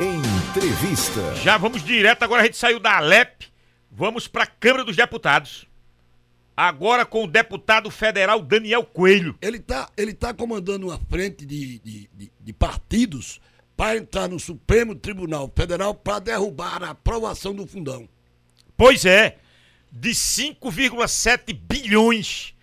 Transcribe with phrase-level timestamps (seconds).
[0.00, 1.34] Entrevista.
[1.34, 3.46] Já vamos direto, agora a gente saiu da Alep,
[3.90, 5.66] vamos para a Câmara dos Deputados.
[6.56, 9.36] Agora com o deputado federal Daniel Coelho.
[9.42, 13.42] Ele está ele tá comandando uma frente de, de, de, de partidos
[13.76, 18.08] para entrar no Supremo Tribunal Federal para derrubar a aprovação do fundão.
[18.78, 19.36] Pois é,
[19.92, 22.54] de 5,7 bilhões.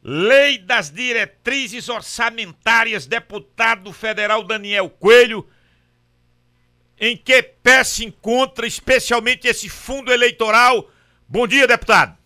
[0.00, 5.44] Lei das Diretrizes Orçamentárias, deputado federal Daniel Coelho,
[6.98, 10.88] em que pé se encontra especialmente esse fundo eleitoral.
[11.28, 12.16] Bom dia, deputado.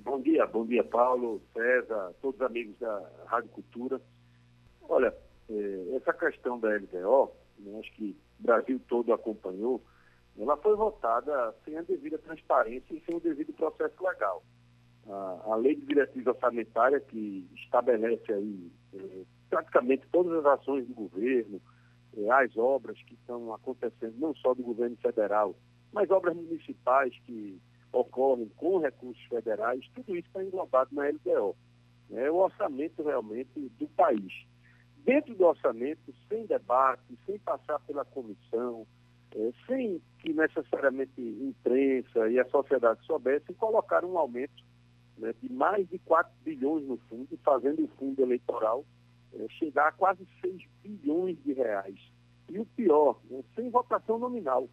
[0.00, 4.00] Bom dia, bom dia, Paulo, César, todos os amigos da Rádio Cultura.
[4.88, 5.14] Olha,
[5.48, 9.80] eh, essa questão da LDO, né, acho que o Brasil todo acompanhou,
[10.38, 14.42] ela foi votada sem a devida transparência e sem o devido processo legal.
[15.08, 20.94] A, a lei de diretriz orçamentária que estabelece aí eh, praticamente todas as ações do
[20.94, 21.60] governo,
[22.30, 25.54] as obras que estão acontecendo, não só do governo federal,
[25.92, 27.60] mas obras municipais que
[27.92, 31.56] ocorrem com recursos federais, tudo isso está englobado na LDO.
[32.10, 34.32] É o orçamento realmente do país.
[34.98, 38.86] Dentro do orçamento, sem debate, sem passar pela comissão,
[39.34, 44.62] é, sem que necessariamente imprensa e a sociedade soubessem, colocar um aumento
[45.18, 48.84] né, de mais de 4 bilhões no fundo, fazendo o fundo eleitoral
[49.34, 51.98] é, chegar a quase 6 bilhões de reais.
[52.48, 54.68] E o pior, né, sem votação nominal.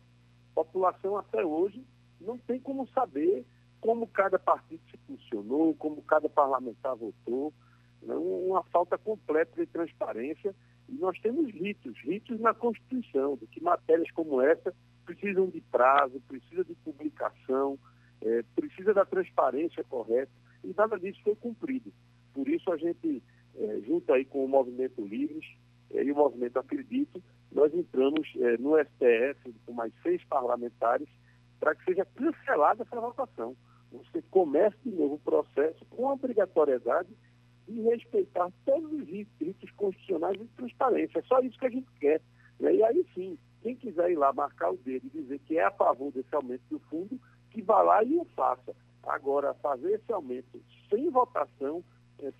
[0.52, 1.84] A população até hoje
[2.20, 3.46] não tem como saber
[3.80, 7.54] como cada partido se funcionou, como cada parlamentar votou.
[8.02, 10.54] Né, uma falta completa de transparência.
[10.88, 14.73] E nós temos ritos, ritos na Constituição, de que matérias como essa
[15.06, 17.80] precisam de prazo, precisa de publicação,
[18.22, 20.32] é, precisa da transparência correta,
[20.64, 21.92] e nada disso foi cumprido.
[22.34, 23.23] Por isso a gente,
[23.58, 25.45] é, junto aí com o Movimento Livres
[25.92, 31.08] é, e o Movimento Acredito, nós entramos é, no STF com mais seis parlamentares
[31.59, 33.55] para que seja cancelada essa votação.
[33.92, 37.09] Você comece de novo o processo com a obrigatoriedade
[37.67, 41.20] de respeitar todos os ritos constitucionais de transparência.
[41.20, 42.21] É só isso que a gente quer.
[42.59, 42.76] Né?
[42.76, 45.71] E aí sim, quem quiser ir lá marcar o dedo e dizer que é a
[45.71, 47.20] favor desse aumento do fundo,
[47.52, 48.76] que vá lá e o faça.
[49.04, 51.83] Agora, fazer esse aumento sem votação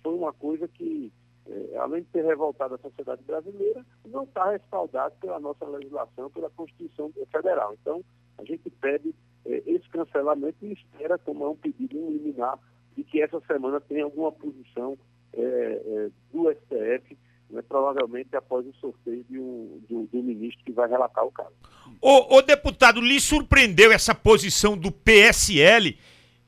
[0.02, 1.12] foi uma coisa que,
[1.46, 6.50] é, além de ter revoltado a sociedade brasileira, não está respaldado pela nossa legislação, pela
[6.50, 7.76] Constituição Federal.
[7.80, 8.04] Então,
[8.38, 9.14] a gente pede
[9.44, 12.58] é, esse cancelamento e espera tomar um pedido liminar
[12.96, 14.98] de que essa semana tenha alguma posição
[15.32, 17.16] é, é, do STF,
[17.50, 21.54] né, provavelmente após o sorteio um, do, do, ministro que vai relatar o caso.
[22.00, 25.96] O, o deputado, lhe surpreendeu essa posição do PSL,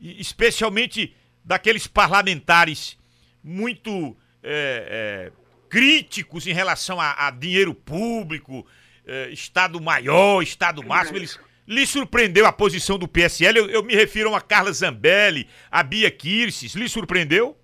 [0.01, 1.15] especialmente
[1.45, 2.99] daqueles parlamentares
[3.43, 5.33] muito é, é,
[5.69, 8.67] críticos em relação a, a dinheiro público,
[9.07, 13.59] é, Estado maior, Estado máximo, eles lhe surpreendeu a posição do PSL?
[13.59, 16.75] Eu, eu me refiro a Carla Zambelli, a Bia Kirsis.
[16.75, 17.57] Lhe surpreendeu?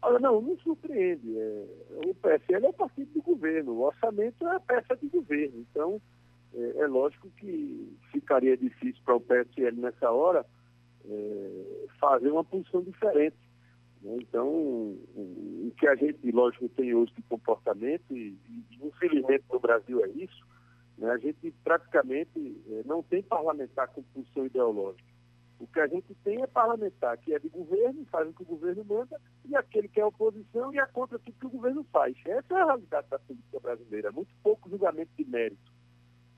[0.00, 1.36] Olha, não, não surpreende.
[1.36, 1.64] É,
[2.06, 5.66] o PSL é o partido do governo, o orçamento é a peça de governo.
[5.70, 6.00] Então,
[6.54, 10.46] é, é lógico que ficaria difícil para o PSL nessa hora
[11.04, 11.37] é,
[12.00, 13.36] fazer uma posição diferente.
[14.02, 14.16] Né?
[14.20, 20.04] Então, o que a gente, lógico, tem hoje de comportamento, e, e infelizmente no Brasil
[20.04, 20.46] é isso,
[20.98, 21.10] né?
[21.10, 25.08] A gente praticamente eh, não tem parlamentar com posição ideológica.
[25.60, 28.46] O que a gente tem é parlamentar que é de governo, faz o que o
[28.46, 32.16] governo manda, e aquele que é oposição e é contra tudo que o governo faz.
[32.24, 35.72] Essa é a realidade da política brasileira, muito pouco julgamento de mérito.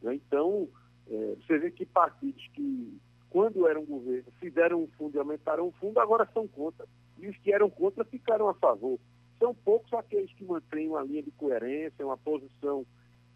[0.02, 0.14] Né?
[0.14, 0.68] Então,
[1.10, 2.98] é, você vê que partidos que,
[3.30, 6.86] quando eram governo, fizeram um fundo e aumentaram o fundo, agora são contra.
[7.18, 8.98] E os que eram contra ficaram a favor.
[9.38, 12.84] São poucos aqueles que mantêm uma linha de coerência, uma posição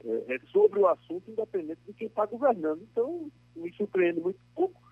[0.05, 2.83] é, sobre o assunto, independente de quem está governando.
[2.91, 4.83] Então, me surpreende muito pouco,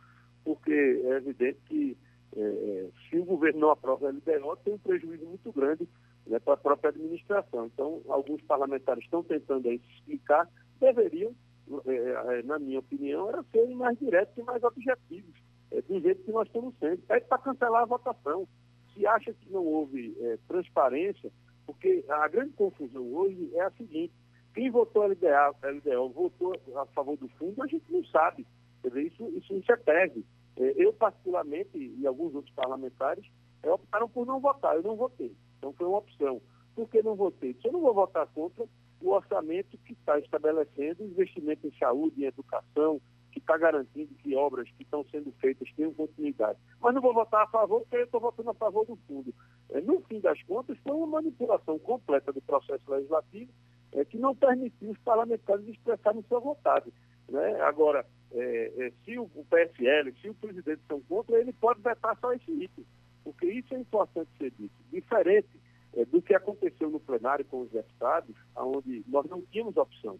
[0.44, 1.96] porque é evidente que
[2.36, 5.86] é, se o governo não aprova a LDO, tem um prejuízo muito grande
[6.26, 7.66] né, para a própria administração.
[7.66, 10.48] Então, alguns parlamentares estão tentando aí se explicar,
[10.80, 11.34] deveriam,
[12.44, 15.34] na minha opinião, era serem mais diretos e mais objetivos,
[15.88, 17.02] do jeito que nós estamos sendo.
[17.08, 18.46] É para cancelar a votação.
[18.92, 20.14] Se acha que não houve
[20.46, 21.32] transparência,
[21.66, 24.12] porque a grande confusão hoje é a seguinte,
[24.54, 28.46] quem votou LDA, LDO votou a favor do fundo, a gente não sabe.
[28.82, 30.12] Quer dizer, isso, isso, isso é.
[30.56, 33.24] É, eu, particularmente, e alguns outros parlamentares,
[33.62, 34.76] é, optaram por não votar.
[34.76, 35.34] Eu não votei.
[35.58, 36.42] Então foi uma opção.
[36.74, 37.54] Por que não votei?
[37.54, 38.66] Se eu não vou votar contra
[39.12, 43.00] orçamento que está estabelecendo investimento em saúde, em educação,
[43.32, 46.58] que está garantindo que obras que estão sendo feitas tenham continuidade.
[46.80, 49.34] Mas não vou votar a favor porque eu estou votando a favor do fundo.
[49.70, 53.50] É, no fim das contas, foi uma manipulação completa do processo legislativo
[53.92, 56.92] é, que não permitiu os parlamentares expressarem sua vontade.
[57.28, 57.60] Né?
[57.62, 62.16] Agora, é, é, se o, o, PSL, se o presidente são contra, ele pode vetar
[62.20, 62.84] só esse item,
[63.24, 64.74] porque isso é importante ser dito.
[64.90, 65.48] Diferente
[65.94, 70.18] é, do que aconteceu no plenário com os deputados, onde nós não tínhamos opção.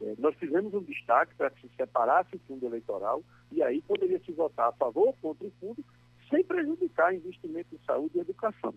[0.00, 4.18] É, nós fizemos um destaque para que se separasse o fundo eleitoral e aí poderia
[4.20, 5.84] se votar a favor ou contra o fundo,
[6.28, 8.74] sem prejudicar investimento em saúde e educação.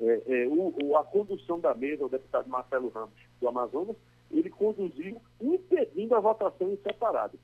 [0.00, 3.96] É, é, o, a condução da mesa, o deputado Marcelo Ramos, do Amazonas,
[4.30, 7.38] ele conduziu impedindo a votação em separado.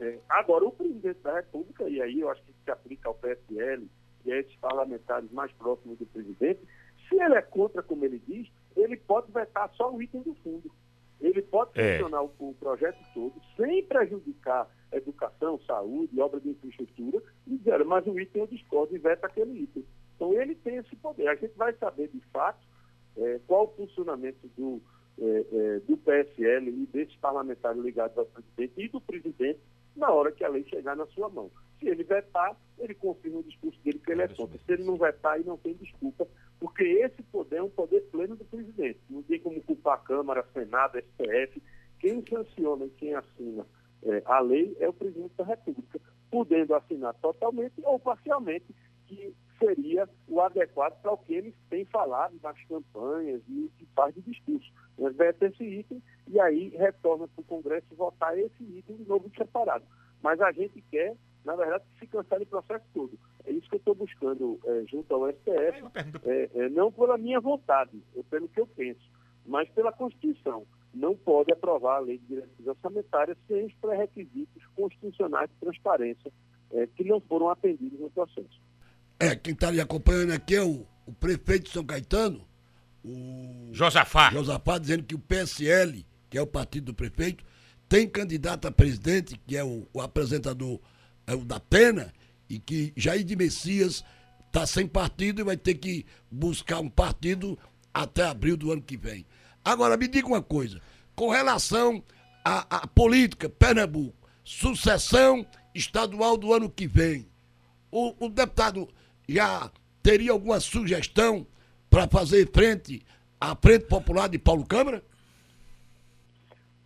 [0.00, 3.86] É, agora, o presidente da República, e aí eu acho que se aplica ao PSL
[4.24, 6.60] e a esses parlamentares mais próximos do presidente,
[7.10, 10.70] se ele é contra, como ele diz, ele pode vetar só o item do fundo.
[11.20, 12.20] Ele pode funcionar é.
[12.20, 18.18] o, o, projeto todo sem prejudicar educação, saúde, obra de infraestrutura, e dizer, mas o
[18.18, 19.84] item eu discordo e veta aquele item.
[20.16, 21.28] Então ele tem esse poder.
[21.28, 22.66] A gente vai saber de fato
[23.16, 24.80] é, qual o funcionamento do,
[25.18, 29.60] é, é do PSL e desses parlamentares ligados ao presidente e do presidente
[29.96, 31.50] na hora que a lei chegar na sua mão.
[31.78, 34.58] Se ele vetar, ele confirma o discurso dele que ele é contra.
[34.58, 36.26] Se ele não vetar, aí não tem desculpa,
[36.60, 39.00] porque esse poder é um poder pleno do presidente.
[39.08, 41.62] Não tem como culpar a Câmara, Senado, STF.
[41.98, 43.66] Quem sanciona e quem assina
[44.02, 48.66] é, a lei é o presidente da República, podendo assinar totalmente ou parcialmente,
[49.06, 54.14] que seria o adequado para o que eles têm falado nas campanhas e que faz
[54.14, 54.70] de discurso.
[54.98, 59.30] Mas veta esse item e aí retorna para o Congresso votar esse item de novo
[59.36, 59.84] separado.
[60.22, 63.18] Mas a gente quer, na verdade, se cancele o processo todo.
[63.44, 65.84] É isso que eu estou buscando é, junto ao STF,
[66.24, 69.10] é, é, não pela minha vontade, é pelo que eu penso,
[69.46, 70.66] mas pela Constituição.
[70.92, 76.32] Não pode aprovar a lei de diretrizes orçamentárias sem os pré-requisitos constitucionais de transparência
[76.72, 78.60] é, que não foram atendidos no processo.
[79.18, 82.44] É, quem está ali acompanhando aqui é o, o prefeito de São Caetano,
[83.04, 84.30] o Josafá.
[84.30, 87.44] Josafá, dizendo que o PSL, que é o partido do prefeito,
[87.88, 90.80] tem candidato a presidente, que é o, o apresentador
[91.26, 92.12] é o da Pena,
[92.48, 94.04] e que Jair de Messias
[94.46, 97.58] está sem partido e vai ter que buscar um partido
[97.94, 99.24] até abril do ano que vem.
[99.64, 100.80] Agora, me diga uma coisa,
[101.14, 102.02] com relação
[102.44, 107.28] à, à política Pernambuco, sucessão estadual do ano que vem,
[107.90, 108.88] o, o deputado
[109.28, 109.70] já
[110.02, 111.46] teria alguma sugestão
[111.88, 113.02] para fazer frente
[113.40, 115.02] à Frente Popular de Paulo Câmara?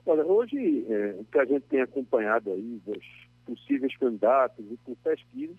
[0.07, 4.97] Olha, hoje, é, o que a gente tem acompanhado aí dos possíveis candidatos e por
[4.97, 5.59] pesquisas,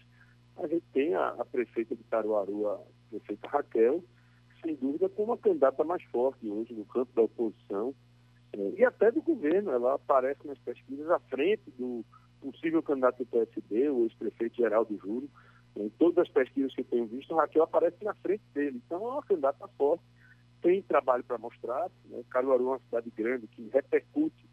[0.57, 2.79] a gente tem a, a prefeita de Caruaru, a
[3.09, 4.03] prefeita Raquel,
[4.61, 7.93] sem dúvida como a candidata mais forte hoje no campo da oposição
[8.53, 9.71] é, e até do governo.
[9.71, 12.05] Ela aparece nas pesquisas à frente do
[12.41, 15.29] possível candidato do PSD, o ex-prefeito Geraldo Júlio.
[15.75, 18.81] Em todas as pesquisas que eu tenho visto, Raquel aparece na frente dele.
[18.85, 20.03] Então é uma candidata forte,
[20.61, 21.89] tem trabalho para mostrar.
[22.05, 22.23] Né?
[22.29, 24.47] Caruaru é uma cidade grande que repercute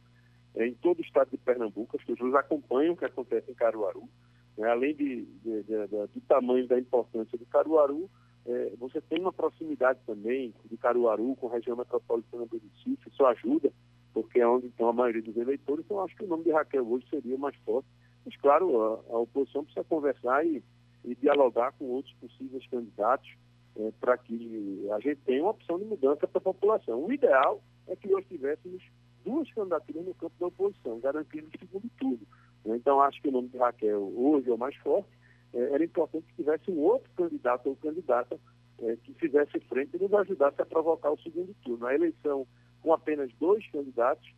[0.57, 1.97] em todo o estado de Pernambuco.
[1.97, 4.09] As pessoas acompanham o que acontece em Caruaru.
[4.57, 4.69] Né?
[4.69, 8.11] Além de, de, de, do tamanho da importância de Caruaru,
[8.45, 13.25] é, você tem uma proximidade também de Caruaru com a região metropolitana do Recife, isso
[13.25, 13.73] ajuda,
[14.13, 16.87] porque é onde estão a maioria dos eleitores, então acho que o nome de Raquel
[16.87, 17.89] hoje seria mais forte.
[18.25, 20.63] Mas, claro, a, a oposição precisa conversar e
[21.05, 23.29] e dialogar com outros possíveis candidatos
[23.77, 27.05] é, para que a gente tenha uma opção de mudança para a população.
[27.05, 28.83] O ideal é que nós tivéssemos
[29.25, 32.27] duas candidaturas no campo da oposição, garantindo o segundo turno.
[32.65, 35.09] Então, acho que o nome de Raquel hoje é o mais forte.
[35.53, 38.39] É, era importante que tivesse um outro candidato ou candidata
[38.81, 41.87] é, que fizesse frente e nos ajudasse a provocar o segundo turno.
[41.87, 42.47] A eleição
[42.83, 44.29] com apenas dois candidatos,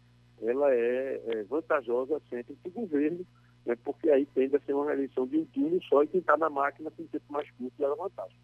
[0.43, 3.27] ela é, é vantajosa sempre para o governo,
[3.65, 6.37] né, porque aí tende a ser uma eleição de um turno só e quem está
[6.37, 8.37] na máquina tem tempo mais curto leva vantagem.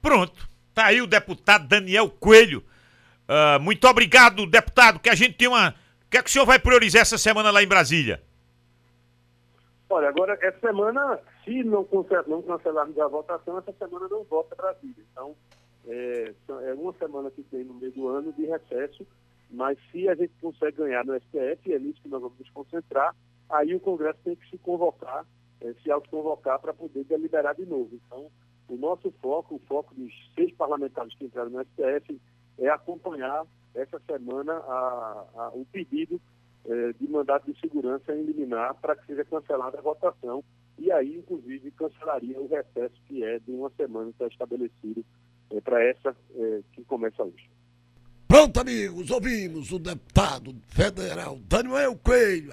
[0.00, 0.48] Pronto.
[0.72, 2.62] Tá aí o deputado Daniel Coelho.
[3.28, 5.70] Uh, muito obrigado, deputado, que a gente tem uma.
[6.06, 8.22] O que é que o senhor vai priorizar essa semana lá em Brasília?
[9.88, 11.86] Olha, agora, essa semana, se não,
[12.26, 15.04] não cancelarmos a votação, essa semana não volta Brasília.
[15.12, 15.36] Então,
[15.86, 16.32] é,
[16.66, 19.06] é uma semana que tem no meio do ano de recesso,
[19.50, 23.14] mas se a gente consegue ganhar no STF, é nisso que nós vamos nos concentrar,
[23.50, 25.26] aí o Congresso tem que se convocar,
[25.60, 27.90] é, se autoconvocar para poder deliberar de novo.
[28.06, 28.30] Então,
[28.68, 32.18] o nosso foco, o foco dos seis parlamentares que entraram no STF,
[32.62, 36.20] é acompanhar essa semana a, a, o pedido
[36.64, 40.44] é, de mandato de segurança em liminar para que seja cancelada a votação
[40.78, 45.04] e aí, inclusive, cancelaria o recesso que é de uma semana que está estabelecido
[45.50, 47.50] é, para essa é, que começa hoje.
[48.26, 52.50] Pronto, amigos, ouvimos o deputado federal Daniel Coelho.